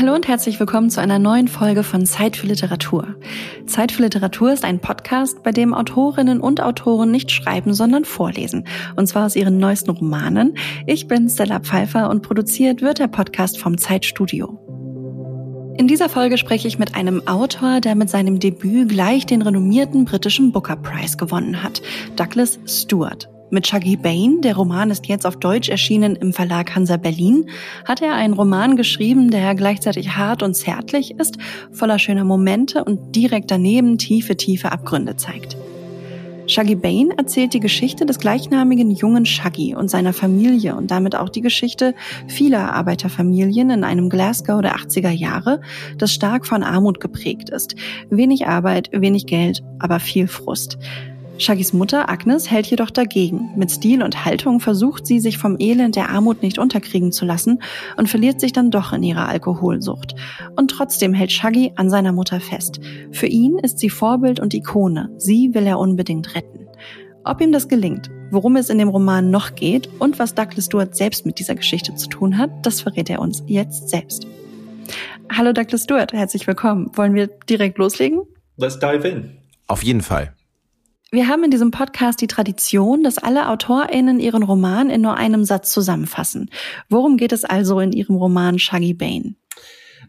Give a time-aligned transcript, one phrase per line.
[0.00, 3.16] Hallo und herzlich willkommen zu einer neuen Folge von Zeit für Literatur.
[3.66, 8.64] Zeit für Literatur ist ein Podcast, bei dem Autorinnen und Autoren nicht schreiben, sondern vorlesen.
[8.94, 10.56] Und zwar aus ihren neuesten Romanen.
[10.86, 14.60] Ich bin Stella Pfeiffer und produziert wird der Podcast vom Zeitstudio.
[15.76, 20.04] In dieser Folge spreche ich mit einem Autor, der mit seinem Debüt gleich den renommierten
[20.04, 21.82] britischen Booker Prize gewonnen hat,
[22.14, 23.28] Douglas Stewart.
[23.50, 27.48] Mit Shaggy Bane, der Roman ist jetzt auf Deutsch erschienen im Verlag Hansa Berlin,
[27.86, 31.38] hat er einen Roman geschrieben, der gleichzeitig hart und zärtlich ist,
[31.72, 35.56] voller schöner Momente und direkt daneben tiefe, tiefe Abgründe zeigt.
[36.46, 41.30] Shaggy Bane erzählt die Geschichte des gleichnamigen jungen Shaggy und seiner Familie und damit auch
[41.30, 41.94] die Geschichte
[42.26, 45.62] vieler Arbeiterfamilien in einem Glasgow der 80er Jahre,
[45.96, 47.76] das stark von Armut geprägt ist.
[48.10, 50.78] Wenig Arbeit, wenig Geld, aber viel Frust.
[51.40, 53.52] Shaggys Mutter Agnes hält jedoch dagegen.
[53.54, 57.62] Mit Stil und Haltung versucht sie, sich vom Elend der Armut nicht unterkriegen zu lassen
[57.96, 60.16] und verliert sich dann doch in ihrer Alkoholsucht.
[60.56, 62.80] Und trotzdem hält Shaggy an seiner Mutter fest.
[63.12, 65.10] Für ihn ist sie Vorbild und Ikone.
[65.16, 66.66] Sie will er unbedingt retten.
[67.22, 70.96] Ob ihm das gelingt, worum es in dem Roman noch geht und was Douglas Stewart
[70.96, 74.26] selbst mit dieser Geschichte zu tun hat, das verrät er uns jetzt selbst.
[75.32, 76.90] Hallo Douglas Stewart, herzlich willkommen.
[76.94, 78.22] Wollen wir direkt loslegen?
[78.56, 79.36] Let's dive in.
[79.68, 80.32] Auf jeden Fall.
[81.10, 85.44] Wir haben in diesem Podcast die Tradition, dass alle AutorInnen ihren Roman in nur einem
[85.44, 86.50] Satz zusammenfassen.
[86.90, 89.34] Worum geht es also in Ihrem Roman Shaggy Bane?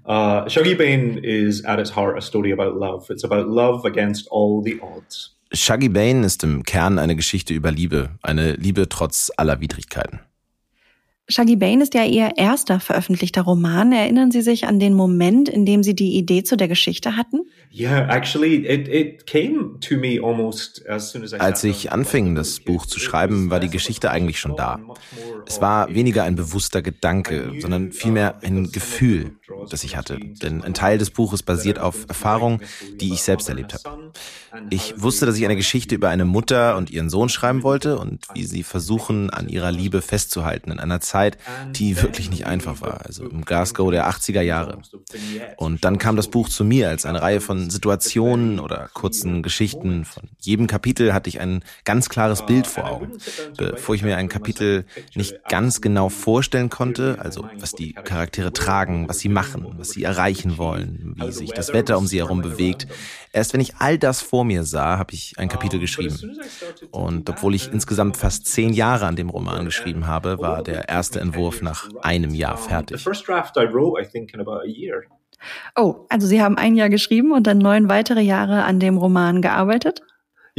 [0.05, 3.09] Uh, Shaggy Bane is at its heart a story about love.
[3.09, 5.37] It's about love against all the odds.
[5.53, 10.19] Shaggy Bane ist im Kern eine Geschichte über Liebe, eine Liebe trotz aller Widrigkeiten.
[11.31, 13.91] Shaggy Bane ist ja Ihr erster veröffentlichter Roman.
[13.91, 17.41] Erinnern Sie sich an den Moment, in dem Sie die Idee zu der Geschichte hatten?
[21.37, 24.79] Als ich anfing, das Buch zu schreiben, war die Geschichte eigentlich schon da.
[25.45, 29.38] Es war weniger ein bewusster Gedanke, sondern vielmehr ein Gefühl,
[29.69, 30.19] das ich hatte.
[30.19, 32.61] Denn ein Teil des Buches basiert auf Erfahrungen,
[32.99, 34.11] die ich selbst erlebt habe.
[34.69, 38.25] Ich wusste, dass ich eine Geschichte über eine Mutter und ihren Sohn schreiben wollte und
[38.33, 41.37] wie sie versuchen, an ihrer Liebe festzuhalten in einer Zeit,
[41.71, 44.79] die wirklich nicht einfach war, also im Glasgow der 80er Jahre.
[45.57, 50.05] Und dann kam das Buch zu mir als eine Reihe von Situationen oder kurzen Geschichten.
[50.05, 53.11] Von jedem Kapitel hatte ich ein ganz klares Bild vor Augen.
[53.57, 59.07] Bevor ich mir ein Kapitel nicht ganz genau vorstellen konnte, also was die Charaktere tragen,
[59.07, 59.38] was sie machen,
[59.77, 62.87] was sie erreichen wollen, wie sich das Wetter um sie herum bewegt,
[63.33, 66.39] erst wenn ich all das vor mir sah, habe ich ein Kapitel geschrieben.
[66.91, 71.19] Und obwohl ich insgesamt fast zehn Jahre an dem Roman geschrieben habe, war der erste
[71.19, 73.03] Entwurf nach einem Jahr fertig.
[75.75, 79.41] Oh, also Sie haben ein Jahr geschrieben und dann neun weitere Jahre an dem Roman
[79.41, 80.01] gearbeitet?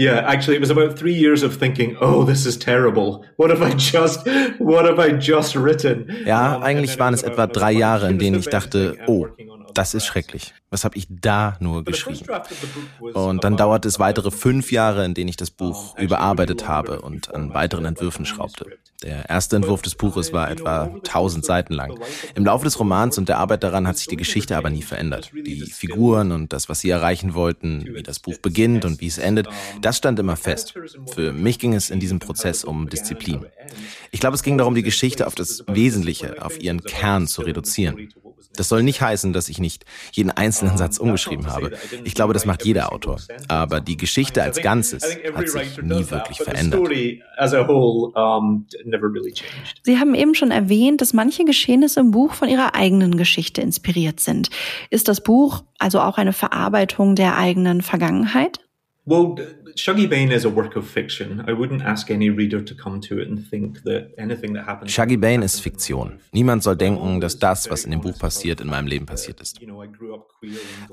[0.00, 3.22] Yeah, actually, it was about three years of thinking, oh, this is terrible.
[3.37, 4.27] What have I just,
[4.59, 6.06] what have I just written?
[6.25, 9.27] Ja, eigentlich waren es etwa drei Jahre, in denen ich dachte, oh,
[9.75, 10.54] das ist schrecklich.
[10.70, 12.26] Was habe ich da nur geschrieben?
[13.12, 17.34] Und dann dauerte es weitere fünf Jahre, in denen ich das Buch überarbeitet habe und
[17.34, 18.66] an weiteren Entwürfen schraubte.
[19.03, 21.98] Der erste Entwurf des Buches war etwa 1000 Seiten lang.
[22.34, 25.31] Im Laufe des Romans und der Arbeit daran hat sich die Geschichte aber nie verändert.
[25.34, 29.19] Die Figuren und das, was sie erreichen wollten, wie das Buch beginnt und wie es
[29.19, 29.48] endet,
[29.81, 30.75] das stand immer fest.
[31.14, 33.47] Für mich ging es in diesem Prozess um Disziplin.
[34.10, 38.10] Ich glaube, es ging darum, die Geschichte auf das Wesentliche, auf ihren Kern zu reduzieren.
[38.60, 41.72] Das soll nicht heißen, dass ich nicht jeden einzelnen Satz umgeschrieben habe.
[42.04, 43.19] Ich glaube, das macht jeder Autor.
[43.48, 45.03] Aber die Geschichte als Ganzes
[45.34, 46.87] hat sich nie wirklich verändert.
[49.82, 54.20] Sie haben eben schon erwähnt, dass manche Geschehnisse im Buch von Ihrer eigenen Geschichte inspiriert
[54.20, 54.50] sind.
[54.91, 58.60] Ist das Buch also auch eine Verarbeitung der eigenen Vergangenheit?
[59.06, 59.37] Well,
[59.76, 61.44] Shaggy Bane is a work of fiction.
[61.47, 64.92] I wouldn't ask any reader to come to it and think that anything that happens.
[64.92, 66.20] Shaggy Bane ist Fiktion.
[66.32, 69.60] Niemand soll denken, dass das, was in dem Buch passiert, in meinem Leben passiert ist.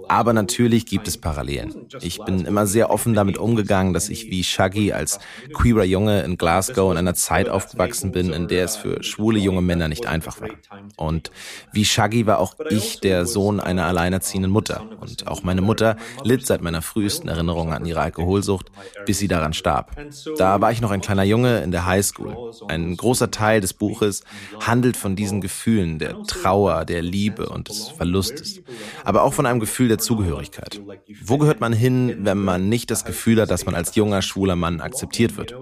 [0.07, 1.88] Aber natürlich gibt es Parallelen.
[2.01, 5.19] Ich bin immer sehr offen damit umgegangen, dass ich wie Shaggy als
[5.53, 9.61] queerer Junge in Glasgow in einer Zeit aufgewachsen bin, in der es für schwule junge
[9.61, 10.49] Männer nicht einfach war.
[10.97, 11.31] Und
[11.71, 14.85] wie Shaggy war auch ich der Sohn einer alleinerziehenden Mutter.
[15.00, 18.67] Und auch meine Mutter litt seit meiner frühesten Erinnerung an ihre Alkoholsucht
[19.06, 19.96] bis sie daran starb.
[20.38, 22.52] Da war ich noch ein kleiner Junge in der Highschool.
[22.68, 24.24] Ein großer Teil des Buches
[24.60, 28.62] handelt von diesen Gefühlen der Trauer, der Liebe und des Verlustes.
[29.04, 30.81] aber auch von einem Gefühl der Zugehörigkeit.
[31.24, 34.56] Wo gehört man hin, wenn man nicht das Gefühl hat, dass man als junger, schwuler
[34.56, 35.56] Mann akzeptiert wird?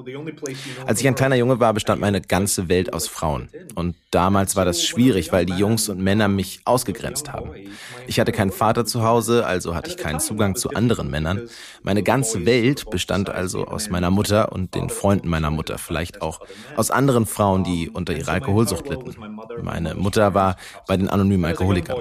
[0.85, 3.49] Als ich ein kleiner Junge war, bestand meine ganze Welt aus Frauen.
[3.75, 7.51] Und damals war das schwierig, weil die Jungs und Männer mich ausgegrenzt haben.
[8.07, 11.47] Ich hatte keinen Vater zu Hause, also hatte ich keinen Zugang zu anderen Männern.
[11.83, 16.39] Meine ganze Welt bestand also aus meiner Mutter und den Freunden meiner Mutter, vielleicht auch
[16.77, 19.13] aus anderen Frauen, die unter ihrer Alkoholsucht litten.
[19.61, 20.55] Meine Mutter war
[20.87, 21.97] bei den anonymen Alkoholikern.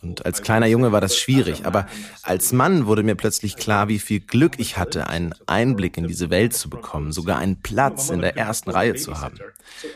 [0.00, 1.88] Und als kleiner Junge war das schwierig, aber
[2.22, 6.30] als Mann wurde mir plötzlich klar, wie viel Glück ich hatte, einen Einblick in diese
[6.30, 9.38] Welt zu bekommen, sogar einen Platz in der ersten Reihe zu haben.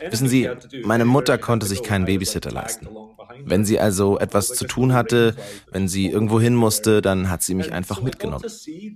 [0.09, 0.49] Wissen Sie,
[0.83, 2.89] meine Mutter konnte sich keinen Babysitter leisten.
[3.45, 5.35] Wenn sie also etwas zu tun hatte,
[5.71, 8.45] wenn sie irgendwo hin musste, dann hat sie mich einfach mitgenommen.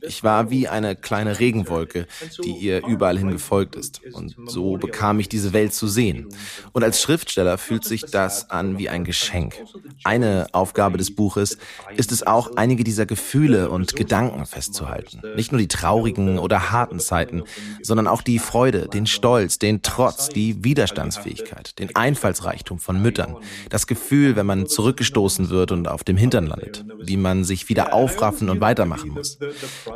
[0.02, 2.08] Ich war wie eine kleine Regenwolke,
[2.44, 4.02] die ihr überall hin gefolgt ist.
[4.14, 6.28] Und so bekam ich diese Welt zu sehen.
[6.74, 9.56] Und als Schriftsteller fühlt sich das an wie ein Geschenk.
[10.04, 11.58] Eine Aufgabe des Buches
[11.96, 15.22] ist es auch, einige dieser Gefühle und Gedanken festzuhalten.
[15.36, 17.44] Nicht nur die traurigen oder harten Zeiten,
[17.82, 23.36] sondern auch die Freude, den Stolz, den Trotz, die Widerstandsfähigkeit, den Einfallsreichtum von Müttern,
[23.70, 27.94] das Gefühl, wenn man zurückgestoßen wird und auf dem Hintern landet, wie man sich wieder
[27.94, 29.40] aufraffen und weitermachen muss.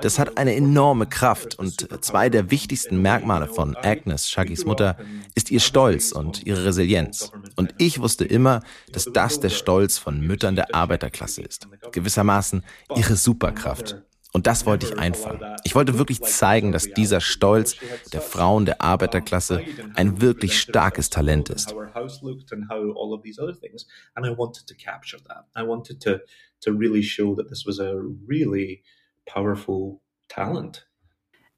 [0.01, 1.20] Das hat eine enorme Kraft
[1.55, 4.97] und zwei der wichtigsten Merkmale von Agnes, Shaggys Mutter,
[5.35, 7.31] ist ihr Stolz und ihre Resilienz.
[7.55, 11.67] Und ich wusste immer, dass das der Stolz von Müttern der Arbeiterklasse ist.
[11.91, 12.63] Gewissermaßen
[12.95, 14.01] ihre Superkraft.
[14.33, 15.41] Und das wollte ich einfangen.
[15.63, 17.75] Ich wollte wirklich zeigen, dass dieser Stolz
[18.13, 19.61] der Frauen der Arbeiterklasse
[19.95, 21.75] ein wirklich starkes Talent ist.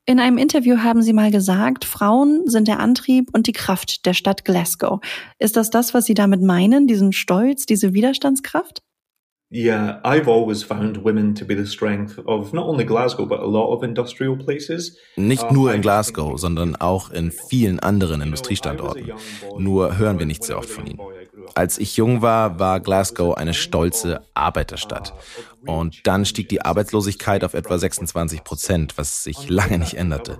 [0.05, 4.13] In einem Interview haben Sie mal gesagt, Frauen sind der Antrieb und die Kraft der
[4.13, 4.99] Stadt Glasgow.
[5.39, 8.83] Ist das das, was Sie damit meinen, diesen Stolz, diese Widerstandskraft?
[9.49, 13.45] Yeah, I've always found women to be the strength of not only Glasgow, but a
[13.45, 14.97] lot of industrial places.
[15.15, 19.13] Nicht nur in Glasgow, sondern auch in vielen anderen Industriestandorten.
[19.59, 20.99] Nur hören wir nicht sehr oft von ihnen.
[21.55, 25.13] Als ich jung war, war Glasgow eine stolze Arbeiterstadt.
[25.65, 30.39] Und dann stieg die Arbeitslosigkeit auf etwa 26 Prozent, was sich lange nicht änderte.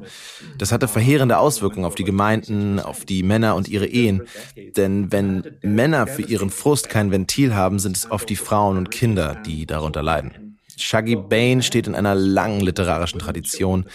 [0.57, 4.23] Das hatte verheerende Auswirkungen auf die Gemeinden, auf die Männer und ihre Ehen.
[4.75, 8.91] Denn wenn Männer für ihren Frust kein Ventil haben, sind es oft die Frauen und
[8.91, 10.52] Kinder, die darunter leiden.
[10.77, 13.85] Shaggy Bain steht in einer langen literarischen Tradition,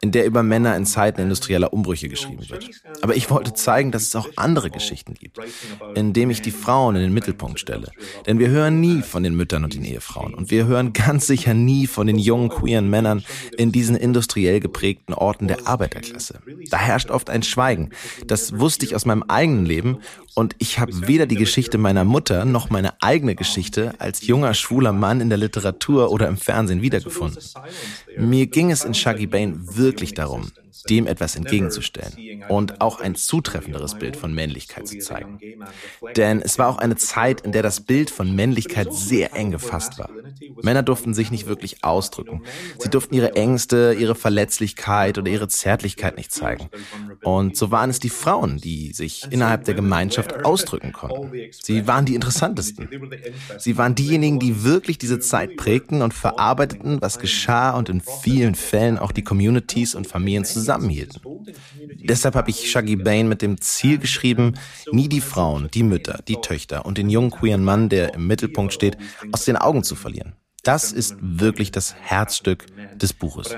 [0.00, 2.68] in der über Männer in Zeiten industrieller Umbrüche geschrieben wird.
[3.02, 5.38] Aber ich wollte zeigen, dass es auch andere Geschichten gibt,
[5.94, 7.90] indem ich die Frauen in den Mittelpunkt stelle.
[8.26, 10.34] Denn wir hören nie von den Müttern und den Ehefrauen.
[10.34, 13.24] Und wir hören ganz sicher nie von den jungen, queeren Männern
[13.56, 16.40] in diesen industriell geprägten Orten der Arbeiterklasse.
[16.70, 17.90] Da herrscht oft ein Schweigen.
[18.26, 19.98] Das wusste ich aus meinem eigenen Leben.
[20.34, 24.92] Und ich habe weder die Geschichte meiner Mutter noch meine eigene Geschichte als junger, schwuler
[24.92, 27.42] Mann in der Literatur oder im Fernsehen wiedergefunden.
[28.16, 30.50] Mir ging es in Shaggy Bane wirklich darum,
[30.88, 35.38] dem etwas entgegenzustellen und auch ein zutreffenderes Bild von Männlichkeit zu zeigen.
[36.16, 39.98] Denn es war auch eine Zeit, in der das Bild von Männlichkeit sehr eng gefasst
[39.98, 40.10] war.
[40.62, 42.42] Männer durften sich nicht wirklich ausdrücken.
[42.78, 46.68] Sie durften ihre Ängste, ihre Verletzlichkeit oder ihre Zärtlichkeit nicht zeigen.
[47.22, 51.32] Und so waren es die Frauen, die sich innerhalb der Gemeinschaft ausdrücken konnten.
[51.50, 52.88] Sie waren die interessantesten.
[53.58, 58.54] Sie waren diejenigen, die wirklich diese Zeit prägten und verarbeiteten, was geschah und in vielen
[58.54, 61.22] Fällen auch die Communities und Familien zusammen zusammenhielten.
[62.04, 64.54] Deshalb habe ich Shaggy Bane mit dem Ziel geschrieben,
[64.92, 68.72] nie die Frauen, die Mütter, die Töchter und den jungen queeren Mann, der im Mittelpunkt
[68.72, 68.96] steht,
[69.32, 70.34] aus den Augen zu verlieren.
[70.64, 72.66] Das ist wirklich das Herzstück
[72.96, 73.56] des Buches.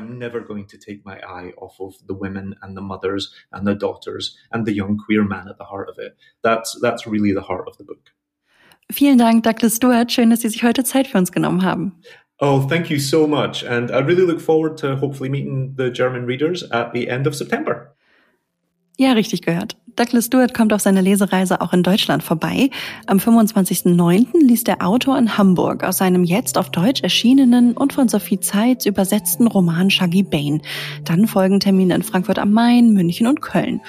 [8.93, 10.13] Vielen Dank, Douglas Stewart.
[10.13, 12.01] Schön, dass Sie sich heute Zeit für uns genommen haben.
[12.41, 13.63] Oh, thank you so much.
[13.63, 17.35] And I really look forward to hopefully meeting the German readers at the end of
[17.35, 17.95] September.
[18.97, 19.77] Ja, richtig gehört.
[19.97, 22.71] Douglas Stewart kommt auf seiner Lesereise auch in Deutschland vorbei.
[23.07, 24.27] Am 25.09.
[24.47, 28.87] liest der Autor in Hamburg aus seinem jetzt auf Deutsch erschienenen und von Sophie Zeitz
[28.87, 30.61] übersetzten Roman Shaggy Bane.
[31.05, 33.81] Dann folgen Termine in Frankfurt am Main, München und Köln.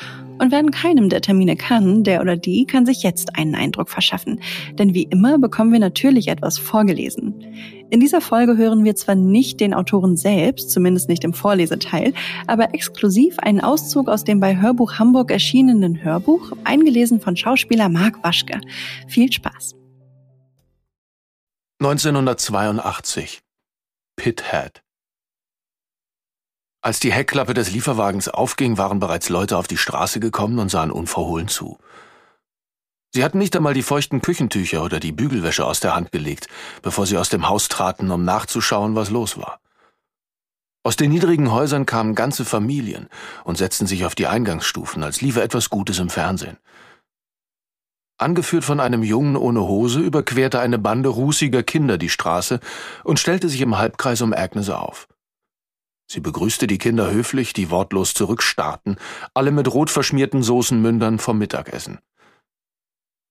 [0.42, 3.90] Und wer an keinem der Termine kann, der oder die kann sich jetzt einen Eindruck
[3.90, 4.42] verschaffen.
[4.74, 7.46] Denn wie immer bekommen wir natürlich etwas vorgelesen.
[7.92, 12.16] In dieser Folge hören wir zwar nicht den Autoren selbst, zumindest nicht im Vorleseteil,
[12.48, 18.24] aber exklusiv einen Auszug aus dem bei Hörbuch Hamburg erschienenen Hörbuch, eingelesen von Schauspieler Marc
[18.24, 18.60] Waschke.
[19.08, 19.76] Viel Spaß.
[21.80, 23.42] 1982.
[24.16, 24.82] Pithead.
[26.84, 30.90] Als die Heckklappe des Lieferwagens aufging, waren bereits Leute auf die Straße gekommen und sahen
[30.90, 31.78] unverhohlen zu.
[33.14, 36.48] Sie hatten nicht einmal die feuchten Küchentücher oder die Bügelwäsche aus der Hand gelegt,
[36.82, 39.60] bevor sie aus dem Haus traten, um nachzuschauen, was los war.
[40.84, 43.10] Aus den niedrigen Häusern kamen ganze Familien
[43.44, 46.58] und setzten sich auf die Eingangsstufen, als liefe etwas Gutes im Fernsehen.
[48.18, 52.60] Angeführt von einem Jungen ohne Hose überquerte eine Bande rußiger Kinder die Straße
[53.04, 55.08] und stellte sich im Halbkreis um Agnes auf.
[56.12, 58.98] Sie begrüßte die Kinder höflich, die wortlos zurückstarrten,
[59.34, 62.00] alle mit rot verschmierten Soßenmündern vom Mittagessen.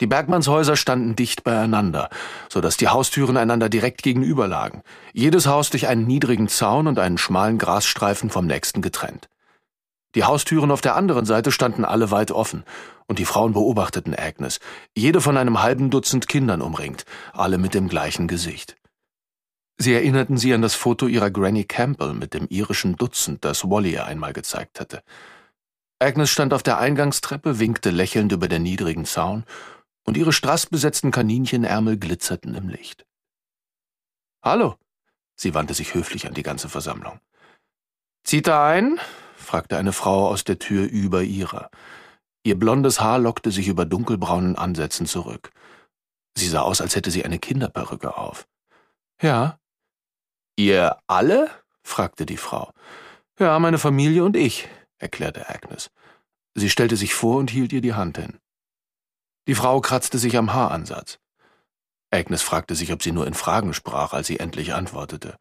[0.01, 2.09] Die Bergmannshäuser standen dicht beieinander,
[2.49, 4.83] so dass die Haustüren einander direkt gegenüber lagen,
[5.13, 9.29] jedes Haus durch einen niedrigen Zaun und einen schmalen Grasstreifen vom nächsten getrennt.
[10.15, 12.65] Die Haustüren auf der anderen Seite standen alle weit offen,
[13.07, 14.59] und die Frauen beobachteten Agnes,
[14.97, 18.80] jede von einem halben Dutzend Kindern umringt, alle mit dem gleichen Gesicht.
[19.83, 23.95] Sie erinnerten sie an das Foto ihrer Granny Campbell mit dem irischen Dutzend, das Wally
[23.95, 25.03] ihr einmal gezeigt hatte.
[25.99, 29.45] Agnes stand auf der Eingangstreppe, winkte lächelnd über den niedrigen Zaun
[30.05, 33.07] und ihre strassbesetzten Kaninchenärmel glitzerten im Licht.
[34.43, 34.75] Hallo,
[35.35, 37.19] sie wandte sich höflich an die ganze Versammlung.
[38.23, 39.01] Zieht er ein?
[39.35, 41.71] fragte eine Frau aus der Tür über ihrer.
[42.43, 45.53] Ihr blondes Haar lockte sich über dunkelbraunen Ansätzen zurück.
[46.37, 48.47] Sie sah aus, als hätte sie eine Kinderperücke auf.
[49.23, 49.57] Ja.
[50.57, 51.51] Ihr alle?
[51.83, 52.73] fragte die Frau.
[53.39, 55.91] Ja, meine Familie und ich, erklärte Agnes.
[56.55, 58.39] Sie stellte sich vor und hielt ihr die Hand hin.
[59.47, 61.19] Die Frau kratzte sich am Haaransatz.
[62.11, 65.37] Agnes fragte sich, ob sie nur in Fragen sprach, als sie endlich antwortete.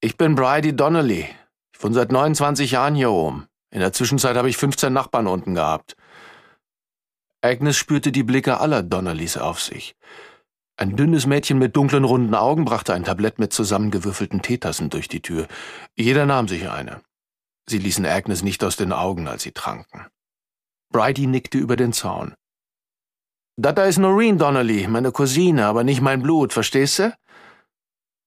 [0.00, 1.28] Ich bin Bridie Donnelly.
[1.72, 3.46] Ich wohne seit 29 Jahren hier oben.
[3.70, 5.96] In der Zwischenzeit habe ich 15 Nachbarn unten gehabt.
[7.40, 9.96] Agnes spürte die Blicke aller Donnellys auf sich.
[10.82, 15.22] Ein dünnes Mädchen mit dunklen runden Augen brachte ein Tablett mit zusammengewürfelten Teetassen durch die
[15.22, 15.46] Tür.
[15.94, 17.02] Jeder nahm sich eine.
[17.68, 20.08] Sie ließen Agnes nicht aus den Augen, als sie tranken.
[20.92, 22.34] Bridie nickte über den Zaun.
[23.56, 27.16] Dat da ist Noreen Donnelly, meine Cousine, aber nicht mein Blut, verstehst du?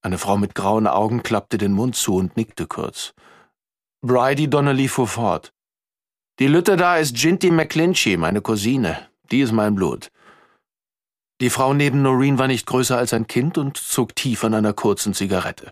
[0.00, 3.12] Eine Frau mit grauen Augen klappte den Mund zu und nickte kurz.
[4.00, 5.52] Bridie Donnelly fuhr fort.
[6.38, 9.10] Die Lütte da ist Ginty McClinchy, meine Cousine.
[9.30, 10.10] Die ist mein Blut.
[11.40, 14.72] Die Frau neben Noreen war nicht größer als ein Kind und zog tief an einer
[14.72, 15.70] kurzen Zigarette.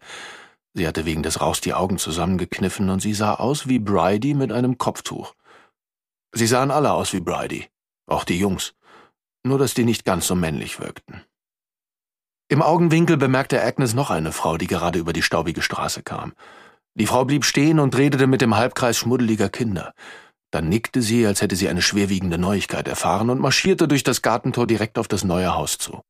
[0.74, 4.52] Sie hatte wegen des Rauchs die Augen zusammengekniffen und sie sah aus wie Bridie mit
[4.52, 5.34] einem Kopftuch.
[6.32, 7.66] Sie sahen alle aus wie Bridie,
[8.06, 8.74] auch die Jungs
[9.44, 11.22] nur dass die nicht ganz so männlich wirkten.
[12.48, 16.32] Im Augenwinkel bemerkte Agnes noch eine Frau, die gerade über die staubige Straße kam.
[16.94, 19.94] Die Frau blieb stehen und redete mit dem Halbkreis schmuddeliger Kinder.
[20.54, 24.68] Dann nickte sie, als hätte sie eine schwerwiegende Neuigkeit erfahren und marschierte durch das Gartentor
[24.68, 26.00] direkt auf das neue Haus zu.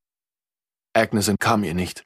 [0.92, 2.04] Agnes entkam ihr nicht.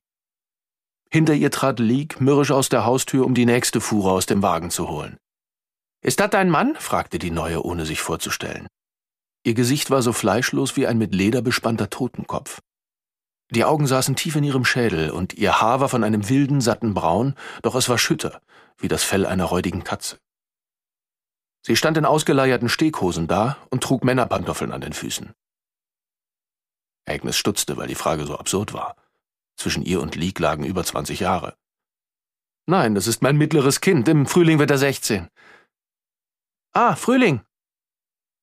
[1.10, 4.70] Hinter ihr trat Leek mürrisch aus der Haustür, um die nächste Fuhre aus dem Wagen
[4.70, 5.16] zu holen.
[6.00, 6.76] Ist das dein Mann?
[6.78, 8.68] fragte die Neue, ohne sich vorzustellen.
[9.42, 12.60] Ihr Gesicht war so fleischlos wie ein mit Leder bespannter Totenkopf.
[13.50, 16.94] Die Augen saßen tief in ihrem Schädel und ihr Haar war von einem wilden, satten
[16.94, 18.40] Braun, doch es war schütter,
[18.76, 20.18] wie das Fell einer räudigen Katze.
[21.68, 25.34] Sie stand in ausgeleierten Steghosen da und trug Männerpantoffeln an den Füßen.
[27.06, 28.96] Agnes stutzte, weil die Frage so absurd war.
[29.54, 31.56] Zwischen ihr und Leek lagen über 20 Jahre.
[32.64, 34.08] Nein, das ist mein mittleres Kind.
[34.08, 35.28] Im Frühling wird er 16.
[36.72, 37.42] Ah, Frühling,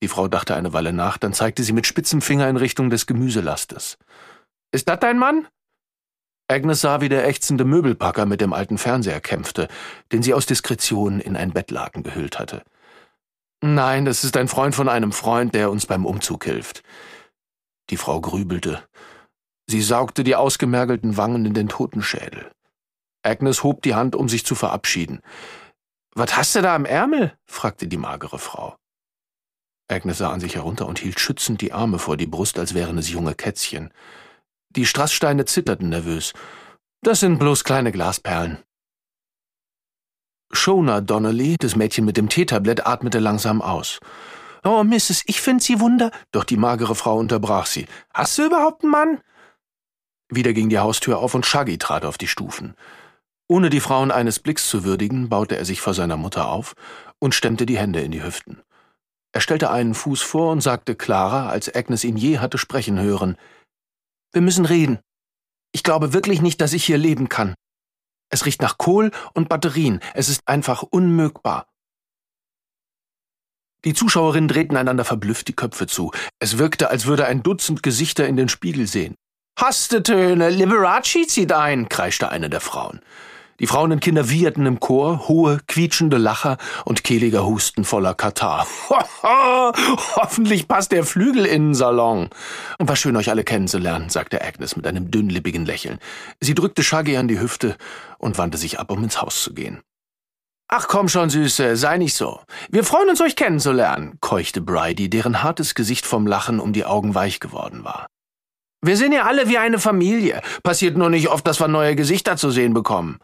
[0.03, 3.07] die Frau dachte eine Weile nach, dann zeigte sie mit spitzem Finger in Richtung des
[3.07, 3.97] Gemüselastes.
[4.71, 5.47] Ist das dein Mann?
[6.47, 9.67] Agnes sah, wie der ächzende Möbelpacker mit dem alten Fernseher kämpfte,
[10.11, 12.61] den sie aus Diskretion in ein Bettlaken gehüllt hatte.
[13.67, 16.83] Nein, das ist ein Freund von einem Freund, der uns beim Umzug hilft.
[17.89, 18.87] Die Frau grübelte.
[19.65, 22.51] Sie saugte die ausgemergelten Wangen in den Totenschädel.
[23.23, 25.21] Agnes hob die Hand, um sich zu verabschieden.
[26.13, 27.35] Was hast du da am Ärmel?
[27.45, 28.75] fragte die magere Frau.
[29.87, 32.99] Agnes sah an sich herunter und hielt schützend die Arme vor die Brust, als wären
[32.99, 33.91] es junge Kätzchen.
[34.69, 36.33] Die Strasssteine zitterten nervös.
[37.01, 38.59] Das sind bloß kleine Glasperlen.
[40.51, 43.99] Shona Donnelly, das Mädchen mit dem Teetablett, atmete langsam aus.
[44.63, 46.11] Oh, Mrs., ich find Sie wunder.
[46.31, 47.85] Doch die magere Frau unterbrach sie.
[48.13, 49.21] Hast du überhaupt einen Mann?
[50.29, 52.75] Wieder ging die Haustür auf und Shaggy trat auf die Stufen.
[53.47, 56.73] Ohne die Frauen eines Blicks zu würdigen, baute er sich vor seiner Mutter auf
[57.19, 58.63] und stemmte die Hände in die Hüften.
[59.33, 63.37] Er stellte einen Fuß vor und sagte klarer, als Agnes ihn je hatte sprechen hören.
[64.31, 64.99] Wir müssen reden.
[65.73, 67.53] Ich glaube wirklich nicht, dass ich hier leben kann.
[68.35, 70.01] Es riecht nach Kohl und Batterien.
[70.13, 71.67] Es ist einfach unmögbar.
[73.85, 76.11] Die Zuschauerinnen drehten einander verblüfft die Köpfe zu.
[76.39, 79.15] Es wirkte, als würde ein Dutzend Gesichter in den Spiegel sehen.
[79.57, 82.99] Hastetöne, Liberace zieht ein, kreischte eine der Frauen.
[83.61, 88.67] Die Frauen und Kinder wieherten im Chor, hohe, quietschende Lacher und kehliger Husten voller Katar.
[90.15, 92.29] Hoffentlich passt der Flügel in den Salon.
[92.79, 95.99] War schön, euch alle kennenzulernen, sagte Agnes mit einem dünnlippigen Lächeln.
[96.41, 97.77] Sie drückte Shaggy an die Hüfte
[98.17, 99.81] und wandte sich ab, um ins Haus zu gehen.
[100.67, 102.41] Ach komm schon, Süße, sei nicht so.
[102.69, 107.15] Wir freuen uns, euch kennenzulernen, keuchte Bridie, deren hartes Gesicht vom Lachen um die Augen
[107.15, 108.07] weich geworden war.
[108.81, 110.41] Wir sind ja alle wie eine Familie.
[110.63, 113.19] Passiert nur nicht oft, dass wir neue Gesichter zu sehen bekommen.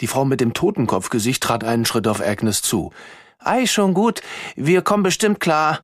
[0.00, 2.92] Die Frau mit dem Totenkopfgesicht trat einen Schritt auf Agnes zu.
[3.38, 4.20] Ei, schon gut,
[4.54, 5.80] wir kommen bestimmt klar.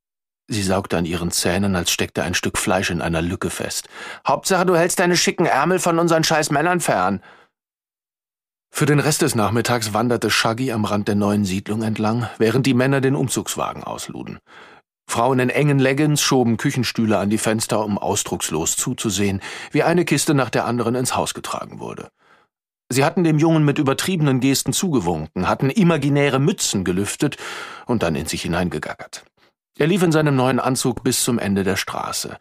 [0.49, 3.89] Sie saugte an ihren Zähnen, als steckte ein Stück Fleisch in einer Lücke fest.
[4.27, 7.23] Hauptsache, du hältst deine schicken Ärmel von unseren scheiß Männern fern.
[8.75, 12.75] Für den Rest des Nachmittags wanderte Shaggy am Rand der neuen Siedlung entlang, während die
[12.75, 14.39] Männer den Umzugswagen ausluden.
[15.07, 19.41] Frauen in engen Leggings schoben Küchenstühle an die Fenster, um ausdruckslos zuzusehen,
[19.71, 22.11] wie eine Kiste nach der anderen ins Haus getragen wurde.
[22.93, 27.39] Sie hatten dem Jungen mit übertriebenen Gesten zugewunken, hatten imaginäre Mützen gelüftet
[27.87, 29.25] und dann in sich hineingegackert.
[29.79, 32.37] Er lief in seinem neuen Anzug bis zum Ende der Straße.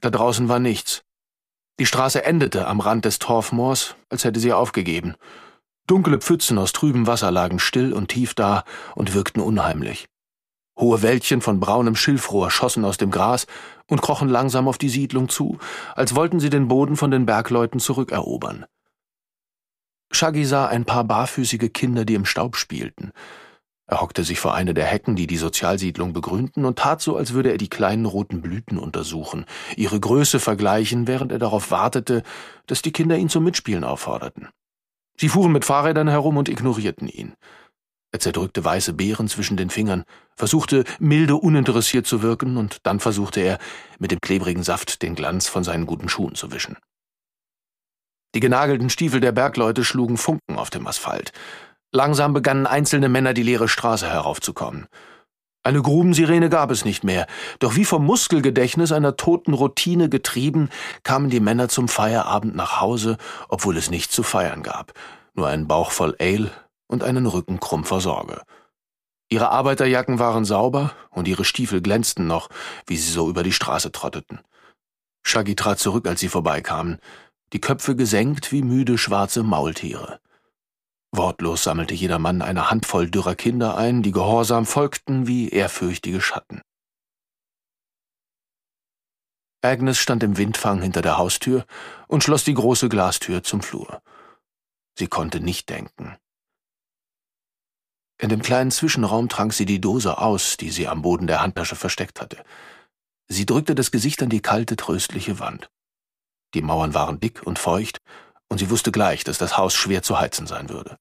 [0.00, 1.02] Da draußen war nichts.
[1.80, 5.16] Die Straße endete am Rand des Torfmoors, als hätte sie aufgegeben.
[5.88, 8.62] Dunkle Pfützen aus trübem Wasser lagen still und tief da
[8.94, 10.06] und wirkten unheimlich.
[10.78, 13.48] Hohe Wäldchen von braunem Schilfrohr schossen aus dem Gras
[13.88, 15.58] und krochen langsam auf die Siedlung zu,
[15.96, 18.64] als wollten sie den Boden von den Bergleuten zurückerobern.
[20.18, 23.12] Shaggy sah ein paar barfüßige Kinder, die im Staub spielten.
[23.86, 27.34] Er hockte sich vor eine der Hecken, die die Sozialsiedlung begrünten, und tat so, als
[27.34, 29.46] würde er die kleinen roten Blüten untersuchen,
[29.76, 32.24] ihre Größe vergleichen, während er darauf wartete,
[32.66, 34.48] dass die Kinder ihn zum Mitspielen aufforderten.
[35.16, 37.34] Sie fuhren mit Fahrrädern herum und ignorierten ihn.
[38.10, 40.02] Er zerdrückte weiße Beeren zwischen den Fingern,
[40.34, 43.58] versuchte milde uninteressiert zu wirken, und dann versuchte er,
[44.00, 46.76] mit dem klebrigen Saft den Glanz von seinen guten Schuhen zu wischen.
[48.34, 51.32] Die genagelten Stiefel der Bergleute schlugen Funken auf dem Asphalt.
[51.92, 54.86] Langsam begannen einzelne Männer die leere Straße heraufzukommen.
[55.64, 57.26] Eine Grubensirene gab es nicht mehr,
[57.58, 60.70] doch wie vom Muskelgedächtnis einer toten Routine getrieben,
[61.02, 63.16] kamen die Männer zum Feierabend nach Hause,
[63.48, 64.92] obwohl es nichts zu feiern gab,
[65.34, 66.50] nur einen Bauch voll Ale
[66.86, 68.42] und einen Rücken krumm vor Sorge.
[69.30, 72.48] Ihre Arbeiterjacken waren sauber und ihre Stiefel glänzten noch,
[72.86, 74.40] wie sie so über die Straße trotteten.
[75.22, 76.98] Shaggy trat zurück, als sie vorbeikamen
[77.52, 80.20] die Köpfe gesenkt wie müde schwarze Maultiere.
[81.12, 86.60] Wortlos sammelte jeder Mann eine Handvoll dürrer Kinder ein, die gehorsam folgten wie ehrfürchtige Schatten.
[89.62, 91.66] Agnes stand im Windfang hinter der Haustür
[92.06, 94.02] und schloss die große Glastür zum Flur.
[94.96, 96.16] Sie konnte nicht denken.
[98.20, 101.76] In dem kleinen Zwischenraum trank sie die Dose aus, die sie am Boden der Handtasche
[101.76, 102.44] versteckt hatte.
[103.28, 105.70] Sie drückte das Gesicht an die kalte, tröstliche Wand.
[106.54, 107.98] Die Mauern waren dick und feucht,
[108.48, 110.96] und sie wusste gleich, dass das Haus schwer zu heizen sein würde.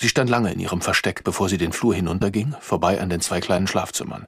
[0.00, 3.40] Sie stand lange in ihrem Versteck, bevor sie den Flur hinunterging, vorbei an den zwei
[3.40, 4.26] kleinen Schlafzimmern.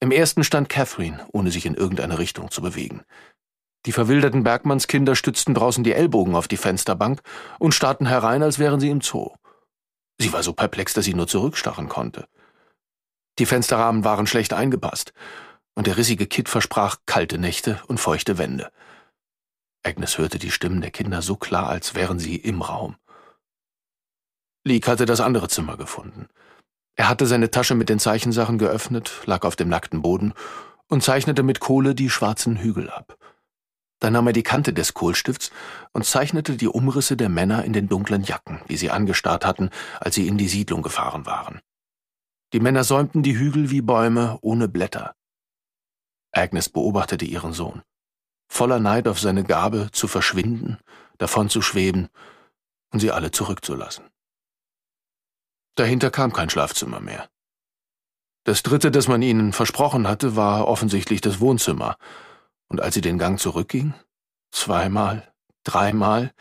[0.00, 3.02] Im ersten stand Catherine, ohne sich in irgendeine Richtung zu bewegen.
[3.86, 7.20] Die verwilderten Bergmannskinder stützten draußen die Ellbogen auf die Fensterbank
[7.58, 9.30] und starrten herein, als wären sie im Zoo.
[10.18, 12.26] Sie war so perplex, dass sie nur zurückstarren konnte.
[13.38, 15.12] Die Fensterrahmen waren schlecht eingepasst,
[15.74, 18.70] und der rissige Kit versprach kalte Nächte und feuchte Wände.
[19.82, 22.96] Agnes hörte die Stimmen der Kinder so klar, als wären sie im Raum.
[24.64, 26.28] Leek hatte das andere Zimmer gefunden.
[26.96, 30.34] Er hatte seine Tasche mit den Zeichensachen geöffnet, lag auf dem nackten Boden
[30.88, 33.16] und zeichnete mit Kohle die schwarzen Hügel ab.
[34.00, 35.50] Dann nahm er die Kante des Kohlstifts
[35.92, 40.14] und zeichnete die Umrisse der Männer in den dunklen Jacken, die sie angestarrt hatten, als
[40.14, 41.60] sie in die Siedlung gefahren waren.
[42.52, 45.14] Die Männer säumten die Hügel wie Bäume ohne Blätter.
[46.32, 47.82] Agnes beobachtete ihren Sohn
[48.50, 50.78] voller Neid auf seine Gabe zu verschwinden,
[51.18, 52.08] davon zu schweben
[52.90, 54.04] und sie alle zurückzulassen.
[55.76, 57.30] Dahinter kam kein Schlafzimmer mehr.
[58.44, 61.96] Das dritte, das man ihnen versprochen hatte, war offensichtlich das Wohnzimmer,
[62.68, 63.94] und als sie den Gang zurückging,
[64.50, 65.32] zweimal,
[65.62, 66.34] dreimal,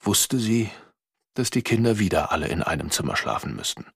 [0.00, 0.70] wusste sie,
[1.34, 3.86] dass die Kinder wieder alle in einem Zimmer schlafen müssten.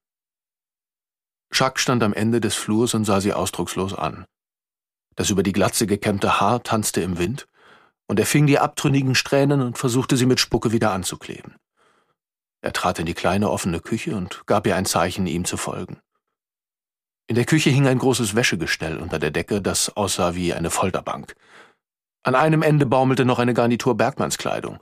[1.52, 4.24] Chuck stand am Ende des Flurs und sah sie ausdruckslos an.
[5.16, 7.46] Das über die Glatze gekämmte Haar tanzte im Wind,
[8.06, 11.56] und er fing die abtrünnigen Strähnen und versuchte sie mit Spucke wieder anzukleben.
[12.60, 15.98] Er trat in die kleine offene Küche und gab ihr ein Zeichen, ihm zu folgen.
[17.28, 21.34] In der Küche hing ein großes Wäschegestell unter der Decke, das aussah wie eine Folterbank.
[22.22, 24.78] An einem Ende baumelte noch eine Garnitur Bergmannskleidung,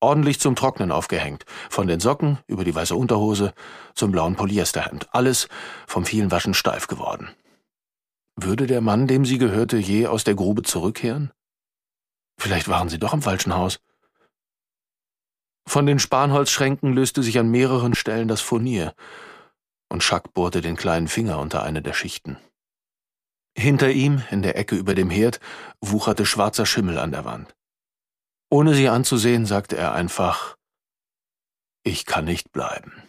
[0.00, 3.52] ordentlich zum Trocknen aufgehängt, von den Socken über die weiße Unterhose
[3.94, 5.48] zum blauen Polyesterhemd, alles
[5.86, 7.30] vom vielen Waschen steif geworden.
[8.36, 11.30] Würde der Mann, dem sie gehörte, je aus der Grube zurückkehren?
[12.42, 13.78] Vielleicht waren sie doch im falschen Haus.
[15.64, 18.96] Von den Spanholzschränken löste sich an mehreren Stellen das Furnier,
[19.88, 22.36] und Schack bohrte den kleinen Finger unter eine der Schichten.
[23.56, 25.38] Hinter ihm, in der Ecke über dem Herd,
[25.80, 27.54] wucherte schwarzer Schimmel an der Wand.
[28.50, 30.56] Ohne sie anzusehen, sagte er einfach
[31.84, 33.04] Ich kann nicht bleiben.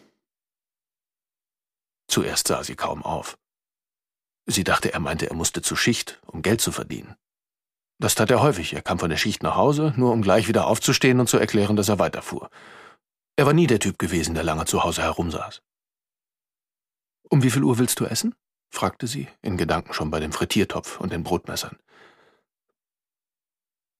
[2.07, 3.35] Zuerst sah sie kaum auf.
[4.45, 7.15] Sie dachte, er meinte, er musste zur Schicht, um Geld zu verdienen.
[8.03, 8.73] Das tat er häufig.
[8.73, 11.77] Er kam von der Schicht nach Hause, nur um gleich wieder aufzustehen und zu erklären,
[11.77, 12.49] dass er weiterfuhr.
[13.37, 15.61] Er war nie der Typ gewesen, der lange zu Hause herumsaß.
[17.29, 18.35] Um wie viel Uhr willst du essen?
[18.69, 21.79] fragte sie, in Gedanken schon bei dem Frittiertopf und den Brotmessern.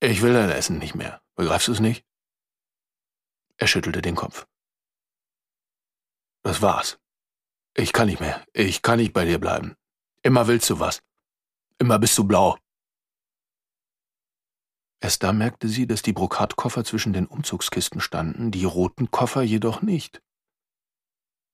[0.02, 1.22] Ich will dein Essen nicht mehr.
[1.36, 2.04] Begreifst du es nicht?
[3.56, 4.46] Er schüttelte den Kopf.
[6.42, 7.00] Das war's.
[7.74, 8.44] Ich kann nicht mehr.
[8.52, 9.78] Ich kann nicht bei dir bleiben.
[10.24, 11.02] Immer willst du was.
[11.80, 12.58] Immer bist du blau.
[15.04, 19.82] Erst da merkte sie, dass die Brokatkoffer zwischen den Umzugskisten standen, die roten Koffer jedoch
[19.82, 20.22] nicht.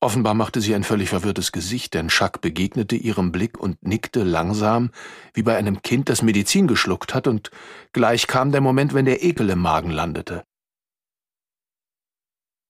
[0.02, 4.92] Offenbar machte sie ein völlig verwirrtes Gesicht, denn Schack begegnete ihrem Blick und nickte langsam,
[5.34, 7.50] wie bei einem Kind, das Medizin geschluckt hat, und
[7.92, 10.46] gleich kam der Moment, wenn der Ekel im Magen landete.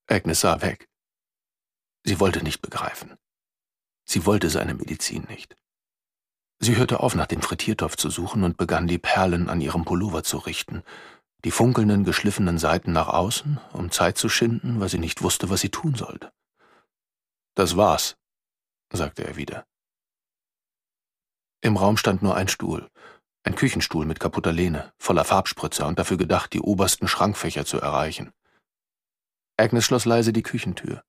[0.08, 0.88] Agnes sah weg.
[2.04, 3.18] Sie wollte nicht begreifen.
[4.06, 5.56] Sie wollte seine Medizin nicht.
[6.62, 10.22] Sie hörte auf, nach dem Frittiertopf zu suchen und begann die Perlen an ihrem Pullover
[10.22, 10.82] zu richten,
[11.44, 15.62] die funkelnden, geschliffenen Seiten nach außen, um Zeit zu schinden, weil sie nicht wusste, was
[15.62, 16.30] sie tun sollte.
[17.54, 18.18] Das war's,
[18.92, 19.66] sagte er wieder.
[21.62, 22.90] Im Raum stand nur ein Stuhl,
[23.42, 28.32] ein Küchenstuhl mit kaputter Lehne, voller Farbspritzer und dafür gedacht, die obersten Schrankfächer zu erreichen.
[29.56, 31.02] Agnes schloss leise die Küchentür.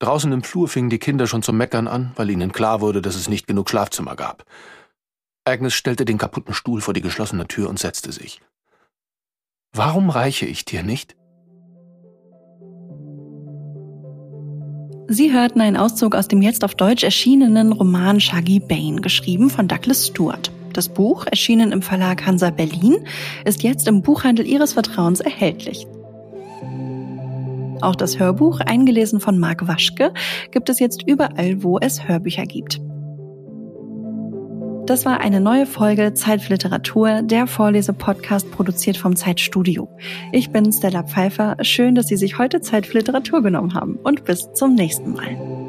[0.00, 3.14] Draußen im Flur fingen die Kinder schon zu meckern an, weil ihnen klar wurde, dass
[3.14, 4.44] es nicht genug Schlafzimmer gab.
[5.44, 8.40] Agnes stellte den kaputten Stuhl vor die geschlossene Tür und setzte sich.
[9.72, 11.16] Warum reiche ich dir nicht?
[15.06, 19.68] Sie hörten einen Auszug aus dem jetzt auf Deutsch erschienenen Roman Shaggy Bane, geschrieben von
[19.68, 20.50] Douglas Stewart.
[20.72, 23.06] Das Buch, erschienen im Verlag Hansa Berlin,
[23.44, 25.86] ist jetzt im Buchhandel Ihres Vertrauens erhältlich.
[27.84, 30.12] Auch das Hörbuch, eingelesen von Marc Waschke,
[30.50, 32.80] gibt es jetzt überall, wo es Hörbücher gibt.
[34.86, 39.88] Das war eine neue Folge Zeit für Literatur, der Vorlese-Podcast produziert vom Zeitstudio.
[40.32, 41.56] Ich bin Stella Pfeiffer.
[41.60, 45.63] Schön, dass Sie sich heute Zeit für Literatur genommen haben und bis zum nächsten Mal.